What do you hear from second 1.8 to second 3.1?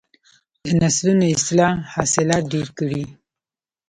حاصلات ډیر کړي.